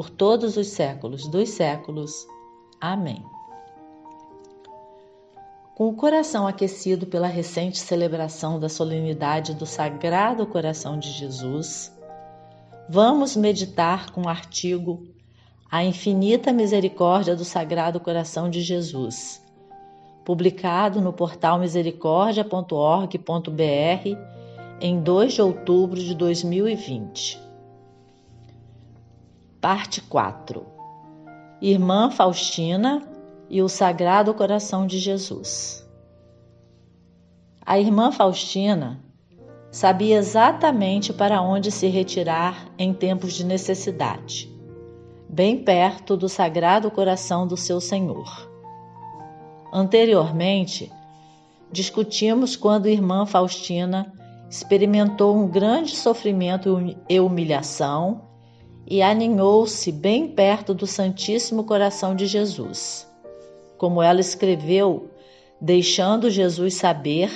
por 0.00 0.08
todos 0.08 0.56
os 0.56 0.68
séculos 0.68 1.28
dos 1.28 1.50
séculos. 1.50 2.26
Amém. 2.80 3.22
Com 5.74 5.90
o 5.90 5.94
coração 5.94 6.46
aquecido 6.46 7.06
pela 7.06 7.26
recente 7.26 7.78
celebração 7.78 8.58
da 8.58 8.70
solenidade 8.70 9.52
do 9.52 9.66
Sagrado 9.66 10.46
Coração 10.46 10.98
de 10.98 11.10
Jesus, 11.10 11.94
vamos 12.88 13.36
meditar 13.36 14.10
com 14.10 14.22
o 14.22 14.28
artigo 14.30 15.06
A 15.70 15.84
Infinita 15.84 16.50
Misericórdia 16.50 17.36
do 17.36 17.44
Sagrado 17.44 18.00
Coração 18.00 18.48
de 18.48 18.62
Jesus, 18.62 19.44
publicado 20.24 21.02
no 21.02 21.12
portal 21.12 21.58
misericordia.org.br 21.58 24.18
em 24.80 25.02
2 25.02 25.32
de 25.34 25.42
outubro 25.42 26.00
de 26.00 26.14
2020. 26.14 27.49
Parte 29.60 30.00
4 30.00 30.64
Irmã 31.60 32.10
Faustina 32.10 33.06
e 33.50 33.60
o 33.60 33.68
Sagrado 33.68 34.32
Coração 34.32 34.86
de 34.86 34.98
Jesus. 34.98 35.86
A 37.60 37.78
irmã 37.78 38.10
Faustina 38.10 39.04
sabia 39.70 40.16
exatamente 40.16 41.12
para 41.12 41.42
onde 41.42 41.70
se 41.70 41.88
retirar 41.88 42.70
em 42.78 42.94
tempos 42.94 43.34
de 43.34 43.44
necessidade, 43.44 44.50
bem 45.28 45.62
perto 45.62 46.16
do 46.16 46.26
Sagrado 46.26 46.90
Coração 46.90 47.46
do 47.46 47.56
seu 47.56 47.82
Senhor. 47.82 48.50
Anteriormente, 49.70 50.90
discutimos 51.70 52.56
quando 52.56 52.86
a 52.86 52.90
irmã 52.90 53.26
Faustina 53.26 54.10
experimentou 54.48 55.36
um 55.36 55.46
grande 55.46 55.94
sofrimento 55.94 56.96
e 57.06 57.20
humilhação 57.20 58.29
e 58.90 59.00
aninhou-se 59.02 59.92
bem 59.92 60.26
perto 60.26 60.74
do 60.74 60.84
Santíssimo 60.84 61.62
Coração 61.62 62.12
de 62.12 62.26
Jesus. 62.26 63.08
Como 63.78 64.02
ela 64.02 64.20
escreveu, 64.20 65.08
deixando 65.60 66.28
Jesus 66.28 66.74
saber 66.74 67.30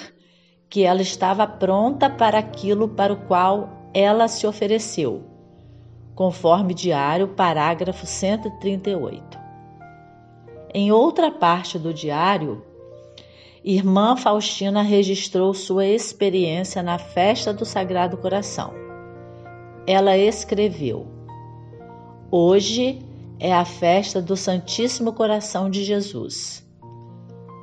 que 0.69 0.83
ela 0.83 1.01
estava 1.01 1.47
pronta 1.47 2.11
para 2.11 2.41
aquilo 2.41 2.89
para 2.89 3.13
o 3.13 3.27
qual 3.29 3.89
ela 3.95 4.27
se 4.27 4.45
ofereceu, 4.45 5.23
conforme 6.17 6.75
diário, 6.75 7.29
parágrafo 7.29 8.05
138. 8.05 9.39
Em 10.75 10.91
outra 10.91 11.31
parte 11.31 11.79
do 11.79 11.95
diário, 11.95 12.65
Irmã 13.63 14.17
Faustina 14.17 14.83
registrou 14.83 15.55
sua 15.55 15.87
experiência 15.87 16.83
na 16.83 16.99
festa 16.99 17.53
do 17.55 17.65
Sagrado 17.65 18.17
Coração. 18.17 18.75
Ela 19.87 20.19
escreveu: 20.19 21.14
Hoje 22.37 22.99
é 23.39 23.55
a 23.55 23.65
festa 23.65 24.21
do 24.21 24.37
Santíssimo 24.37 25.13
Coração 25.13 25.71
de 25.71 25.85
Jesus. 25.85 26.69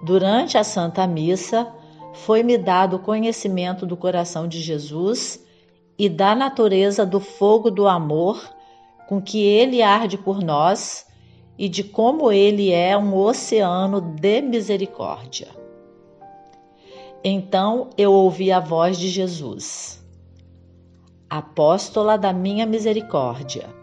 Durante 0.01 0.57
a 0.57 0.63
Santa 0.63 1.05
Missa, 1.05 1.67
foi-me 2.13 2.57
dado 2.57 2.95
o 2.95 2.99
conhecimento 2.99 3.85
do 3.85 3.97
coração 3.97 4.47
de 4.47 4.61
Jesus 4.61 5.45
e 5.99 6.07
da 6.07 6.33
natureza 6.33 7.05
do 7.05 7.19
fogo 7.19 7.69
do 7.69 7.85
amor 7.85 8.49
com 9.09 9.21
que 9.21 9.43
ele 9.43 9.81
arde 9.81 10.17
por 10.17 10.41
nós 10.41 11.05
e 11.57 11.67
de 11.67 11.83
como 11.83 12.31
ele 12.31 12.71
é 12.71 12.97
um 12.97 13.13
oceano 13.13 13.99
de 13.99 14.41
misericórdia. 14.41 15.49
Então 17.21 17.89
eu 17.97 18.13
ouvi 18.13 18.53
a 18.53 18.61
voz 18.61 18.97
de 18.97 19.09
Jesus, 19.09 20.01
apóstola 21.29 22.17
da 22.17 22.31
minha 22.31 22.65
misericórdia 22.65 23.80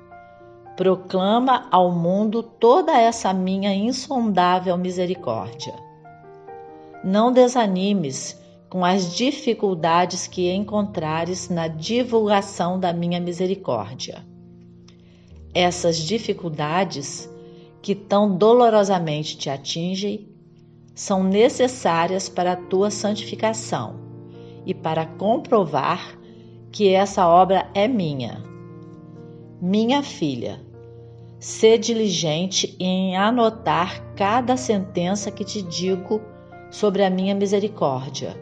proclama 0.79 1.67
ao 1.73 1.91
mundo 1.91 2.41
toda 2.41 2.97
essa 2.97 3.33
minha 3.33 3.75
insondável 3.75 4.79
misericórdia. 4.79 5.75
Não 7.03 7.33
desanimes 7.33 8.41
com 8.71 8.85
as 8.85 9.13
dificuldades 9.13 10.29
que 10.29 10.53
encontrares 10.53 11.49
na 11.49 11.67
divulgação 11.67 12.79
da 12.79 12.93
minha 12.93 13.19
misericórdia. 13.19 14.25
Essas 15.53 15.97
dificuldades 15.97 17.29
que 17.83 17.97
tão 17.97 18.37
dolorosamente 18.37 19.37
te 19.37 19.51
atingem 19.51 20.29
são 20.95 21.25
necessárias 21.25 22.29
para 22.29 22.53
a 22.53 22.57
tua 22.57 22.89
santificação 22.93 23.97
e 24.65 24.73
para 24.73 25.05
comprovar 25.05 26.17
que 26.71 26.91
essa 26.91 27.27
obra 27.27 27.69
é 27.75 27.89
minha. 27.89 28.45
Minha 29.61 30.05
filha, 30.05 30.68
Sê 31.39 31.79
diligente 31.79 32.77
em 32.81 33.17
anotar 33.17 34.03
cada 34.17 34.57
sentença 34.57 35.31
que 35.31 35.45
te 35.45 35.63
digo 35.63 36.21
sobre 36.69 37.05
a 37.05 37.11
minha 37.11 37.33
misericórdia, 37.33 38.37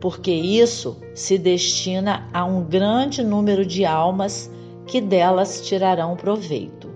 porque 0.00 0.32
isso 0.32 0.96
se 1.14 1.36
destina 1.36 2.30
a 2.32 2.46
um 2.46 2.64
grande 2.64 3.22
número 3.22 3.66
de 3.66 3.84
almas 3.84 4.50
que 4.86 5.02
delas 5.02 5.66
tirarão 5.66 6.16
proveito. 6.16 6.90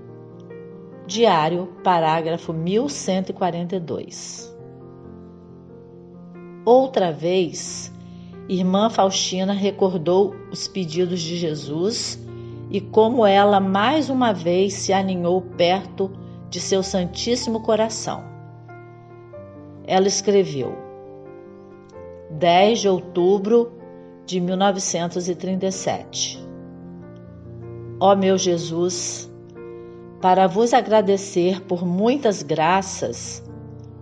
Diário, 1.06 1.66
parágrafo 1.84 2.54
1142. 2.54 4.50
Outra 6.64 7.12
vez, 7.12 7.92
irmã 8.48 8.88
Faustina 8.88 9.52
recordou 9.52 10.34
os 10.50 10.66
pedidos 10.66 11.20
de 11.20 11.36
Jesus 11.36 12.24
e 12.70 12.80
como 12.80 13.24
ela 13.24 13.60
mais 13.60 14.10
uma 14.10 14.32
vez 14.32 14.74
se 14.74 14.92
aninhou 14.92 15.40
perto 15.40 16.10
de 16.50 16.60
seu 16.60 16.82
Santíssimo 16.82 17.60
Coração. 17.60 18.24
Ela 19.86 20.08
escreveu: 20.08 20.76
10 22.30 22.80
de 22.80 22.88
outubro 22.88 23.72
de 24.24 24.40
1937. 24.40 26.44
Ó 28.00 28.14
meu 28.16 28.36
Jesus, 28.36 29.30
para 30.20 30.46
vos 30.46 30.74
agradecer 30.74 31.62
por 31.62 31.86
muitas 31.86 32.42
graças, 32.42 33.44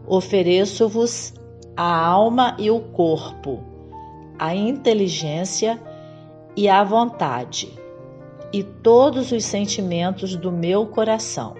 ofereço-vos 0.07 1.35
a 1.77 2.07
alma 2.07 2.57
e 2.59 2.71
o 2.71 2.81
corpo, 2.81 3.63
a 4.39 4.55
inteligência 4.55 5.81
e 6.57 6.69
a 6.69 6.83
vontade 6.83 7.84
e 8.55 8.63
todos 8.63 9.33
os 9.33 9.45
sentimentos 9.45 10.37
do 10.37 10.53
meu 10.53 10.87
coração. 10.87 11.57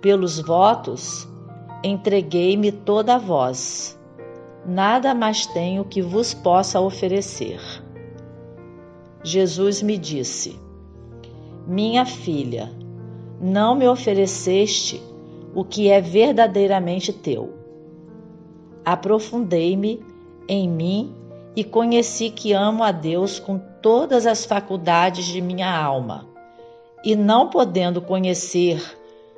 Pelos 0.00 0.40
votos, 0.40 1.28
entreguei-me 1.84 2.72
toda 2.72 3.14
a 3.14 3.18
vós. 3.18 3.96
Nada 4.66 5.14
mais 5.14 5.46
tenho 5.46 5.84
que 5.84 6.02
vos 6.02 6.34
possa 6.34 6.80
oferecer. 6.80 7.60
Jesus 9.22 9.80
me 9.80 9.96
disse: 9.96 10.58
Minha 11.68 12.04
filha, 12.04 12.72
não 13.40 13.76
me 13.76 13.86
ofereceste 13.86 15.00
o 15.54 15.64
que 15.64 15.88
é 15.88 16.00
verdadeiramente 16.00 17.12
teu. 17.12 17.54
Aprofundei-me 18.84 20.02
em 20.48 20.68
mim 20.68 21.14
e 21.54 21.62
conheci 21.62 22.28
que 22.28 22.52
amo 22.52 22.82
a 22.82 22.90
Deus 22.90 23.38
com 23.38 23.60
todas 23.84 24.26
as 24.26 24.46
faculdades 24.46 25.26
de 25.26 25.42
minha 25.42 25.70
alma. 25.70 26.26
E 27.04 27.14
não 27.14 27.50
podendo 27.50 28.00
conhecer 28.00 28.82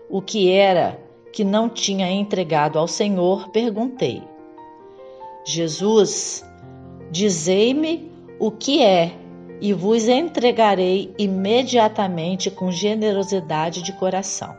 o 0.09 0.23
que 0.23 0.53
era 0.53 1.01
que 1.33 1.43
não 1.43 1.69
tinha 1.69 2.09
entregado 2.09 2.79
ao 2.79 2.87
Senhor, 2.87 3.49
perguntei: 3.49 4.23
Jesus, 5.45 6.45
dizei-me 7.11 8.09
o 8.39 8.53
que 8.53 8.85
é, 8.85 9.17
e 9.61 9.73
vos 9.73 10.07
entregarei 10.07 11.13
imediatamente 11.19 12.49
com 12.49 12.71
generosidade 12.71 13.83
de 13.83 13.93
coração. 13.95 14.57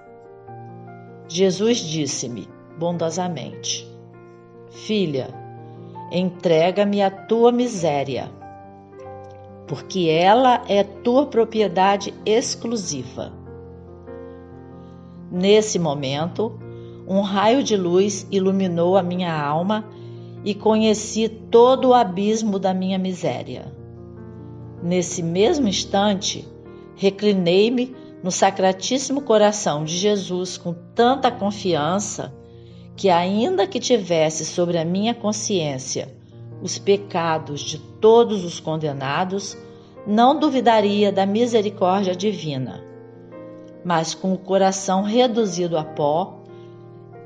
Jesus 1.29 1.77
disse-me 1.77 2.45
bondosamente: 2.77 3.87
Filha, 4.69 5.29
entrega-me 6.11 7.01
a 7.01 7.09
tua 7.09 7.53
miséria, 7.53 8.29
porque 9.67 10.07
ela 10.09 10.63
é 10.67 10.83
tua 10.83 11.25
propriedade 11.25 12.13
exclusiva. 12.25 13.33
Nesse 15.29 15.77
momento, 15.77 16.57
um 17.07 17.21
raio 17.21 17.61
de 17.61 17.75
luz 17.75 18.25
iluminou 18.31 18.97
a 18.97 19.03
minha 19.03 19.33
alma 19.37 19.85
e 20.43 20.55
conheci 20.55 21.27
todo 21.27 21.89
o 21.89 21.93
abismo 21.93 22.57
da 22.57 22.73
minha 22.73 22.97
miséria. 22.97 23.73
Nesse 24.81 25.21
mesmo 25.21 25.67
instante, 25.67 26.47
reclinei-me 26.95 27.93
no 28.23 28.31
Sacratíssimo 28.31 29.21
Coração 29.21 29.83
de 29.83 29.97
Jesus 29.97 30.57
com 30.57 30.73
tanta 30.95 31.29
confiança 31.29 32.33
que, 32.95 33.09
ainda 33.09 33.67
que 33.67 33.79
tivesse 33.79 34.45
sobre 34.45 34.77
a 34.77 34.85
minha 34.85 35.13
consciência 35.13 36.16
os 36.61 36.77
pecados 36.77 37.61
de 37.61 37.77
todos 37.77 38.43
os 38.43 38.59
condenados, 38.59 39.57
não 40.05 40.39
duvidaria 40.39 41.11
da 41.11 41.25
misericórdia 41.25 42.15
divina. 42.15 42.83
Mas 43.83 44.13
com 44.13 44.33
o 44.33 44.37
coração 44.37 45.03
reduzido 45.03 45.77
a 45.77 45.83
pó, 45.83 46.41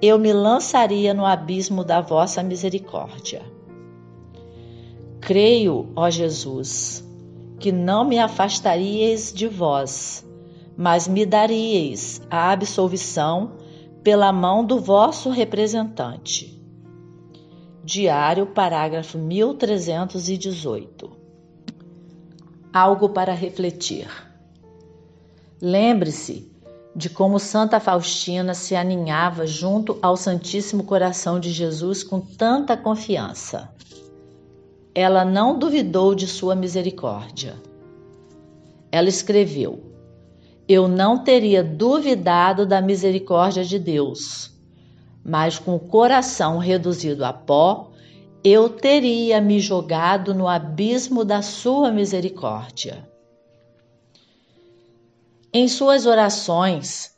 eu 0.01 0.17
me 0.17 0.33
lançaria 0.33 1.13
no 1.13 1.25
abismo 1.25 1.83
da 1.83 2.01
vossa 2.01 2.41
misericórdia. 2.41 3.43
Creio, 5.19 5.91
ó 5.95 6.09
Jesus, 6.09 7.07
que 7.59 7.71
não 7.71 8.03
me 8.03 8.17
afastaríeis 8.17 9.31
de 9.31 9.47
vós, 9.47 10.27
mas 10.75 11.07
me 11.07 11.25
daríeis 11.25 12.21
a 12.29 12.51
absolvição 12.51 13.51
pela 14.03 14.33
mão 14.33 14.65
do 14.65 14.79
vosso 14.79 15.29
representante. 15.29 16.60
Diário, 17.91 18.45
parágrafo 18.45 19.17
1318. 19.17 21.11
Algo 22.71 23.09
para 23.09 23.33
refletir. 23.33 24.07
Lembre-se 25.61 26.49
de 26.95 27.09
como 27.09 27.37
Santa 27.37 27.81
Faustina 27.81 28.53
se 28.53 28.77
aninhava 28.77 29.45
junto 29.45 29.99
ao 30.01 30.15
Santíssimo 30.15 30.85
Coração 30.85 31.37
de 31.37 31.51
Jesus 31.51 32.01
com 32.01 32.21
tanta 32.21 32.77
confiança. 32.77 33.69
Ela 34.95 35.25
não 35.25 35.59
duvidou 35.59 36.15
de 36.15 36.27
sua 36.27 36.55
misericórdia. 36.55 37.61
Ela 38.89 39.09
escreveu: 39.09 39.83
eu 40.65 40.87
não 40.87 41.25
teria 41.25 41.61
duvidado 41.61 42.65
da 42.65 42.81
misericórdia 42.81 43.65
de 43.65 43.77
Deus, 43.77 44.50
mas 45.23 45.59
com 45.59 45.75
o 45.75 45.79
coração 45.79 46.57
reduzido 46.57 47.23
a 47.23 47.31
pó, 47.31 47.91
eu 48.43 48.69
teria 48.69 49.39
me 49.39 49.59
jogado 49.59 50.33
no 50.33 50.47
abismo 50.47 51.23
da 51.23 51.41
sua 51.41 51.91
misericórdia. 51.91 53.07
Em 55.53 55.67
suas 55.67 56.05
orações, 56.05 57.11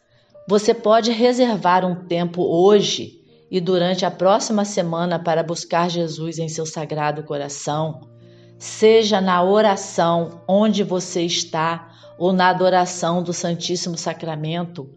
você 0.48 0.74
pode 0.74 1.12
reservar 1.12 1.86
um 1.86 2.08
tempo 2.08 2.42
hoje 2.42 3.22
e 3.50 3.62
durante 3.62 4.06
a 4.06 4.12
próxima 4.12 4.66
semana 4.66 5.18
para 5.20 5.44
buscar 5.44 5.90
Jesus 5.90 6.40
em 6.40 6.50
seu 6.50 6.66
sagrado 6.66 7.24
coração, 7.24 8.02
seja 8.58 9.22
na 9.22 9.44
oração 9.44 10.42
onde 10.48 10.84
você 10.84 11.22
está 11.22 11.92
ou 12.18 12.34
na 12.34 12.50
adoração 12.50 13.22
do 13.24 13.32
Santíssimo 13.32 13.98
Sacramento 13.98 14.90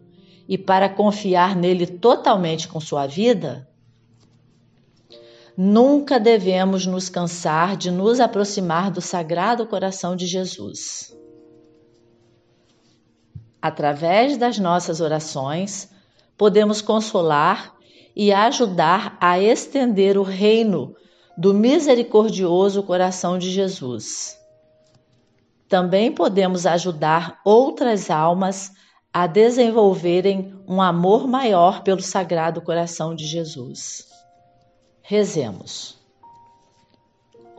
e 0.47 0.57
para 0.57 0.87
confiar 0.87 1.55
nele 1.55 1.85
totalmente 1.85 2.67
com 2.67 2.79
sua 2.79 3.05
vida? 3.05 3.67
Nunca 5.57 6.19
devemos 6.19 6.85
nos 6.85 7.09
cansar 7.09 7.75
de 7.75 7.89
nos 7.89 8.19
aproximar 8.19 8.91
do 8.91 9.01
Sagrado 9.01 9.65
Coração 9.65 10.15
de 10.15 10.27
Jesus. 10.27 11.17
Através 13.59 14.37
das 14.37 14.59
nossas 14.59 15.01
orações, 15.01 15.89
podemos 16.37 16.81
consolar 16.81 17.75
e 18.15 18.31
ajudar 18.31 19.17
a 19.19 19.39
estender 19.39 20.17
o 20.17 20.23
reino 20.23 20.95
do 21.37 21.53
misericordioso 21.53 22.81
coração 22.83 23.37
de 23.37 23.51
Jesus. 23.51 24.37
Também 25.67 26.11
podemos 26.11 26.65
ajudar 26.65 27.41
outras 27.43 28.09
almas 28.09 28.71
a 28.71 28.86
desenvolverem 29.27 30.53
um 30.67 30.81
amor 30.81 31.27
maior 31.27 31.81
pelo 31.81 32.01
Sagrado 32.01 32.61
Coração 32.61 33.15
de 33.15 33.25
Jesus. 33.25 34.07
Rezemos. 35.01 35.97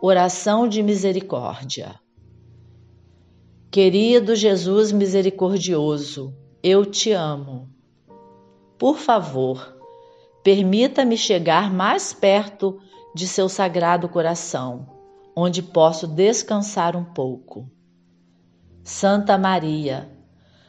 Oração 0.00 0.68
de 0.68 0.82
misericórdia. 0.82 1.98
Querido 3.70 4.36
Jesus 4.36 4.92
misericordioso, 4.92 6.34
eu 6.62 6.86
te 6.86 7.12
amo. 7.12 7.68
Por 8.78 8.96
favor, 8.96 9.76
permita-me 10.42 11.16
chegar 11.16 11.72
mais 11.72 12.12
perto 12.12 12.78
de 13.14 13.26
seu 13.26 13.48
sagrado 13.48 14.08
coração, 14.08 14.86
onde 15.34 15.62
posso 15.62 16.06
descansar 16.06 16.96
um 16.96 17.04
pouco. 17.04 17.68
Santa 18.84 19.36
Maria, 19.36 20.17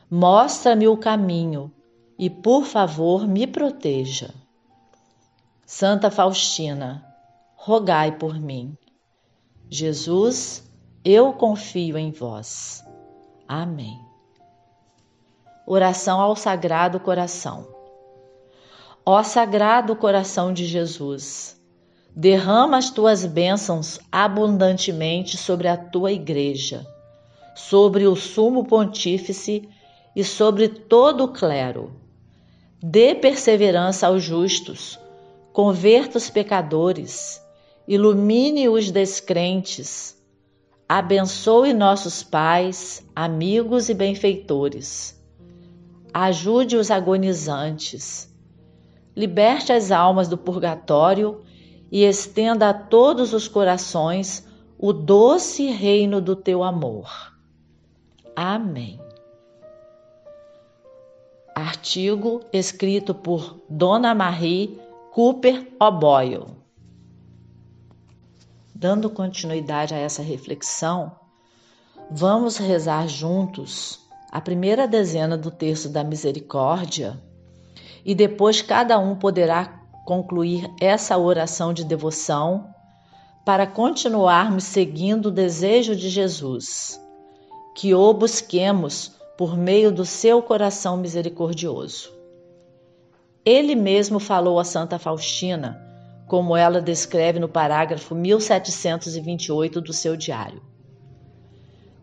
mostra-me 0.10 0.88
o 0.88 0.98
caminho 0.98 1.72
e, 2.18 2.30
por 2.30 2.66
favor, 2.66 3.28
me 3.28 3.46
proteja. 3.46 4.34
Santa 5.66 6.10
Faustina, 6.10 7.06
rogai 7.56 8.18
por 8.18 8.40
mim. 8.40 8.78
Jesus, 9.70 10.64
eu 11.06 11.32
confio 11.34 11.98
em 11.98 12.12
vós. 12.12 12.84
Amém. 13.48 14.00
Oração 15.66 16.20
ao 16.20 16.36
Sagrado 16.36 17.00
Coração. 17.00 17.68
Ó 19.06 19.22
Sagrado 19.24 19.96
Coração 19.96 20.52
de 20.52 20.66
Jesus, 20.66 21.62
derrama 22.16 22.78
as 22.78 22.90
tuas 22.90 23.26
bênçãos 23.26 24.00
abundantemente 24.12 25.38
sobre 25.38 25.68
a 25.68 25.78
tua 25.78 26.12
Igreja 26.12 26.86
sobre 27.60 28.08
o 28.08 28.16
sumo 28.16 28.64
pontífice 28.64 29.68
e 30.16 30.24
sobre 30.24 30.68
todo 30.68 31.24
o 31.24 31.28
clero. 31.28 31.92
Dê 32.82 33.14
perseverança 33.14 34.08
aos 34.08 34.24
justos, 34.24 35.00
converta 35.52 36.18
os 36.18 36.30
pecadores, 36.30 37.42
ilumine 37.88 38.70
os 38.70 38.92
descrentes, 38.92 40.18
abençoe 40.88 41.74
nossos 41.74 42.24
pais, 42.24 43.06
amigos 43.16 43.90
e 43.90 43.94
benfeitores. 43.94 45.20
Ajude 46.14 46.78
os 46.78 46.90
agonizantes, 46.90 48.34
liberte 49.16 49.72
as 49.74 49.92
almas 49.92 50.28
do 50.28 50.38
purgatório 50.38 51.42
e 51.92 52.04
estenda 52.04 52.70
a 52.70 52.74
todos 52.74 53.34
os 53.34 53.48
corações 53.48 54.48
o 54.78 54.94
doce 54.94 55.66
reino 55.70 56.22
do 56.22 56.36
teu 56.36 56.64
amor. 56.64 57.10
Amém. 58.36 59.09
Artigo 61.60 62.42
escrito 62.54 63.14
por 63.14 63.60
Dona 63.70 64.16
Marie 64.16 64.80
Cooper 65.12 65.68
O'Boyle. 65.78 66.46
Dando 68.74 69.10
continuidade 69.10 69.94
a 69.94 69.98
essa 69.98 70.22
reflexão, 70.22 71.12
vamos 72.10 72.58
rezar 72.58 73.10
juntos 73.10 74.00
a 74.32 74.40
primeira 74.40 74.88
dezena 74.88 75.38
do 75.38 75.52
terço 75.52 75.90
da 75.90 76.02
misericórdia 76.02 77.22
e 78.06 78.16
depois 78.16 78.62
cada 78.62 78.98
um 78.98 79.16
poderá 79.16 79.82
concluir 80.06 80.72
essa 80.80 81.18
oração 81.18 81.74
de 81.74 81.84
devoção 81.84 82.74
para 83.44 83.68
continuarmos 83.68 84.64
seguindo 84.64 85.26
o 85.26 85.32
desejo 85.32 85.94
de 85.94 86.10
Jesus 86.10 87.02
que 87.76 87.94
o 87.94 88.14
busquemos 88.14 89.19
por 89.40 89.56
meio 89.56 89.90
do 89.90 90.04
seu 90.04 90.42
coração 90.42 90.98
misericordioso. 90.98 92.12
Ele 93.46 93.74
mesmo 93.74 94.20
falou 94.20 94.60
a 94.60 94.66
Santa 94.66 95.00
Faustina, 95.00 95.82
como 96.28 96.58
ela 96.58 96.82
descreve 96.82 97.40
no 97.40 97.48
parágrafo 97.48 98.14
1728 98.14 99.80
do 99.80 99.94
seu 99.94 100.18
diário. 100.18 100.62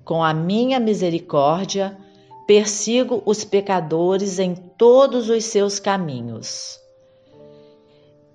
Com 0.02 0.24
a 0.24 0.32
minha 0.32 0.80
misericórdia, 0.80 1.98
persigo 2.46 3.22
os 3.26 3.44
pecadores 3.44 4.38
em 4.38 4.54
todos 4.54 5.28
os 5.28 5.44
seus 5.44 5.78
caminhos. 5.78 6.80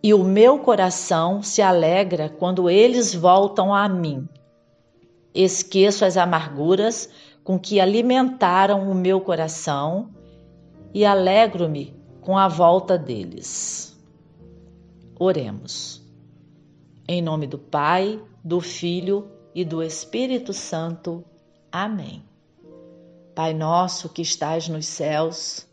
E 0.04 0.14
o 0.14 0.24
meu 0.24 0.60
coração 0.60 1.42
se 1.42 1.60
alegra 1.60 2.30
quando 2.30 2.70
eles 2.70 3.16
voltam 3.16 3.74
a 3.74 3.90
mim. 3.90 4.30
Esqueço 5.34 6.06
as 6.06 6.18
amarguras 6.18 7.10
com 7.44 7.60
que 7.60 7.80
alimentaram 7.80 8.90
o 8.90 8.96
meu 8.96 9.20
coração 9.22 10.10
e 10.94 11.06
alegro-me 11.06 11.96
com 12.22 12.38
a 12.38 12.48
volta 12.48 12.98
deles. 12.98 13.98
Oremos. 15.20 16.02
Em 17.08 17.22
nome 17.22 17.48
do 17.48 17.58
Pai, 17.58 18.22
do 18.44 18.62
Filho 18.62 19.30
e 19.54 19.66
do 19.66 19.82
Espírito 19.82 20.54
Santo. 20.54 21.24
Amém. 21.72 22.24
Pai 23.34 23.54
nosso 23.54 24.10
que 24.10 24.22
estais 24.22 24.68
nos 24.68 24.86
céus, 24.86 25.68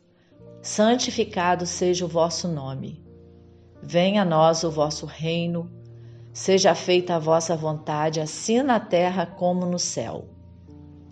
santificado 0.63 1.67
seja 1.67 2.05
o 2.05 2.09
vosso 2.09 2.49
nome. 2.49 3.03
Venha 3.83 4.23
a 4.23 4.25
nós 4.25 4.65
o 4.65 4.71
vosso 4.71 5.07
reino, 5.07 5.71
seja 6.33 6.75
feita 6.75 7.17
a 7.17 7.19
vossa 7.19 7.57
vontade, 7.57 8.21
assim 8.21 8.63
na 8.63 8.81
terra 8.81 9.27
como 9.27 9.67
no 9.67 9.79
céu. 9.79 10.38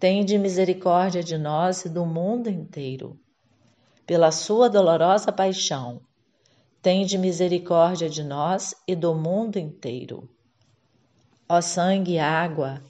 tende 0.00 0.38
misericórdia 0.38 1.22
de 1.22 1.36
nós 1.36 1.84
e 1.84 1.88
do 1.90 2.06
mundo 2.06 2.48
inteiro. 2.48 3.20
Pela 4.06 4.32
sua 4.32 4.70
dolorosa 4.70 5.30
paixão, 5.30 6.00
tende 6.80 7.18
misericórdia 7.18 8.08
de 8.08 8.24
nós 8.24 8.74
e 8.88 8.96
do 8.96 9.14
mundo 9.14 9.58
inteiro. 9.58 10.26
Ó 11.46 11.60
sangue 11.60 12.14
e 12.14 12.18
água, 12.18 12.82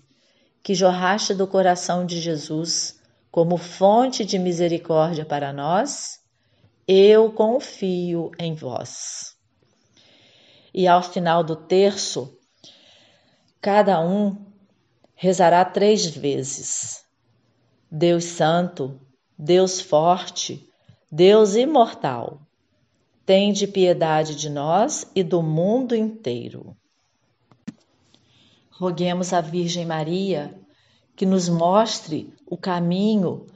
que 0.63 0.73
jorraste 0.73 1.35
do 1.35 1.49
coração 1.49 2.07
de 2.07 2.21
Jesus 2.21 3.01
como 3.29 3.57
fonte 3.57 4.25
de 4.25 4.39
misericórdia 4.39 5.25
para 5.25 5.53
nós, 5.53 6.21
eu 6.87 7.33
confio 7.33 8.31
em 8.39 8.55
vós. 8.55 9.35
E 10.73 10.87
ao 10.87 11.03
final 11.03 11.43
do 11.43 11.57
terço, 11.57 12.39
cada 13.61 14.01
um 14.01 14.50
rezará 15.23 15.63
três 15.67 16.07
vezes: 16.07 17.05
Deus 17.91 18.25
Santo, 18.25 18.99
Deus 19.39 19.79
Forte, 19.79 20.67
Deus 21.13 21.55
Imortal, 21.55 22.41
tende 23.27 23.67
piedade 23.67 24.35
de 24.35 24.49
nós 24.49 25.07
e 25.15 25.23
do 25.23 25.43
mundo 25.43 25.95
inteiro. 25.95 26.75
Roguemos 28.71 29.35
à 29.35 29.43
Virgem 29.43 29.85
Maria 29.85 30.59
que 31.15 31.27
nos 31.27 31.51
mostre 31.51 32.33
o 32.47 32.57
caminho 32.57 33.47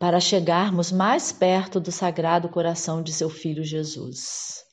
para 0.00 0.18
chegarmos 0.18 0.90
mais 0.90 1.30
perto 1.30 1.78
do 1.78 1.92
Sagrado 1.92 2.48
Coração 2.48 3.00
de 3.00 3.12
seu 3.12 3.30
Filho 3.30 3.62
Jesus 3.62 4.64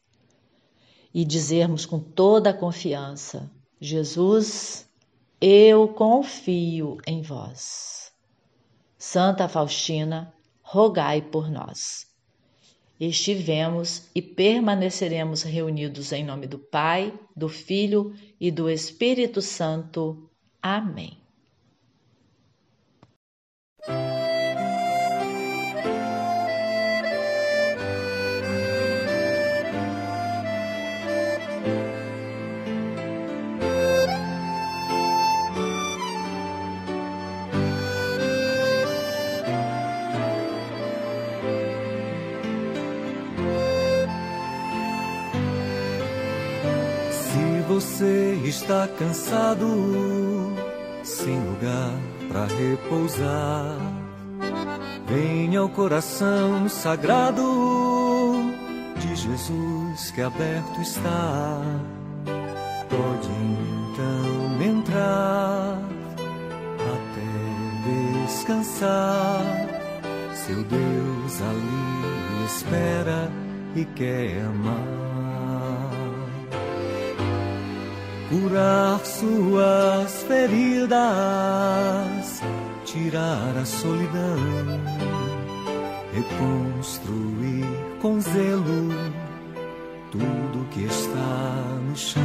e 1.14 1.24
dizermos 1.24 1.86
com 1.86 2.00
toda 2.00 2.50
a 2.50 2.58
confiança: 2.58 3.52
Jesus, 3.80 4.89
eu 5.42 5.88
confio 5.88 6.98
em 7.08 7.22
vós. 7.22 8.12
Santa 8.98 9.48
Faustina, 9.48 10.34
rogai 10.62 11.22
por 11.22 11.50
nós. 11.50 12.08
Estivemos 13.00 14.10
e 14.14 14.22
permaneceremos 14.22 15.44
reunidos 15.44 16.12
em 16.12 16.26
nome 16.26 16.48
do 16.48 16.60
Pai, 16.60 17.18
do 17.34 17.48
Filho 17.48 18.14
e 18.40 18.52
do 18.52 18.70
Espírito 18.70 19.42
Santo. 19.42 20.30
Amém. 20.62 21.18
Você 47.80 48.38
está 48.44 48.90
cansado, 48.90 49.66
sem 51.02 51.40
lugar 51.40 51.94
para 52.28 52.46
repousar, 52.46 53.78
venha 55.08 55.62
ao 55.62 55.70
coração 55.70 56.68
sagrado 56.68 57.42
de 58.98 59.16
Jesus 59.16 60.12
que 60.12 60.22
aberto 60.22 60.82
está. 60.82 61.62
Pode 62.90 63.30
então 63.30 64.62
entrar 64.62 65.80
até 66.84 68.26
descansar. 68.26 69.42
Seu 70.34 70.62
Deus 70.66 71.42
ali 71.42 72.46
espera 72.46 73.32
e 73.74 73.86
quer 73.86 74.42
amar. 74.42 75.19
Curar 78.30 79.00
suas 79.04 80.24
feridas, 80.24 81.00
tirar 82.86 83.58
a 83.58 83.66
solidão, 83.66 84.38
reconstruir 86.14 87.66
com 88.00 88.20
zelo 88.20 88.90
tudo 90.12 90.68
que 90.70 90.84
está 90.84 91.80
no 91.88 91.96
chão 91.96 92.22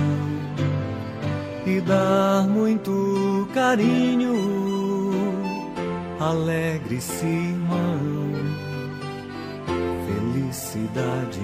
e 1.66 1.80
dar 1.80 2.46
muito 2.48 3.48
carinho. 3.54 4.34
Alegre-se, 6.20 7.26
irmão. 7.26 8.34
Felicidade 10.06 11.40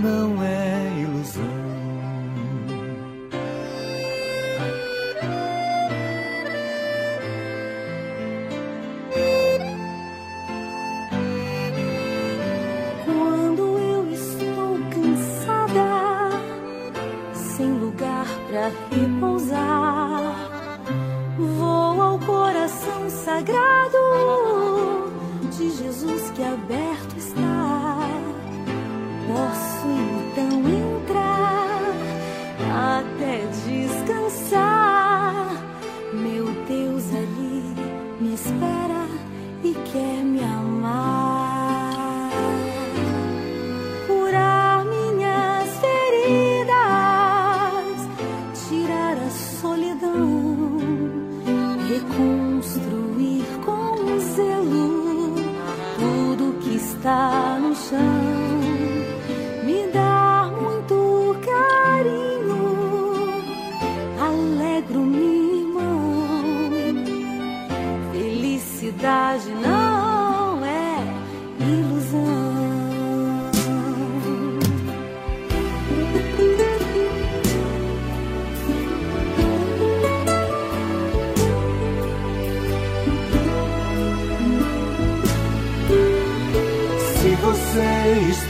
não 0.00 0.42
é 0.42 1.00
ilusão. 1.00 1.71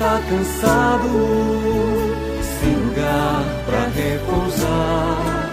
Está 0.02 0.20
cansado, 0.28 1.08
sem 2.60 2.74
lugar 2.74 3.44
para 3.66 3.88
repousar, 3.94 5.50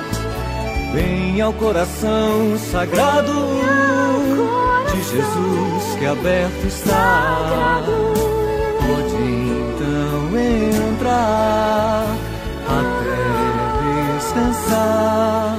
vem 0.94 1.40
ao 1.40 1.54
coração 1.54 2.58
sagrado 2.72 4.49
Jesus 5.20 5.96
que 6.00 6.06
aberto 6.06 6.66
está. 6.66 7.82
Pode 8.80 9.16
então 9.16 10.38
entrar 10.38 12.06
até 12.66 13.20
descansar. 14.16 15.58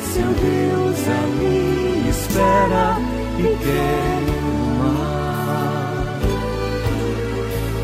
Seu 0.00 0.24
Deus 0.24 0.98
ali 1.08 2.08
espera 2.08 2.96
e 3.38 3.42
quer 3.62 4.16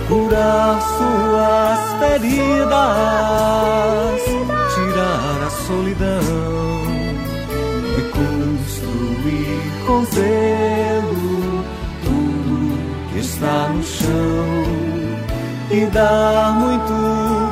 curar 0.08 0.80
suas 0.80 1.80
feridas, 2.00 2.70
dar 15.92 16.54
muito 16.54 16.92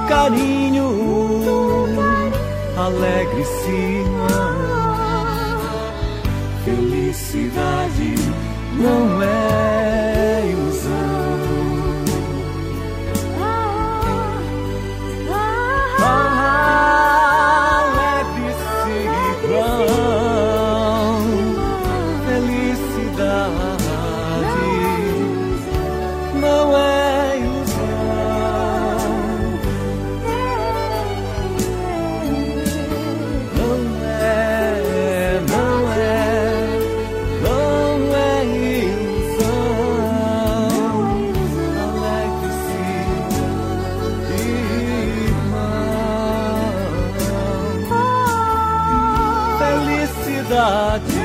carinho, 0.08 0.88
alegre-se, 2.76 4.04
felicidade 6.64 8.14
não 8.78 9.22
é 9.22 9.79
to 50.70 51.19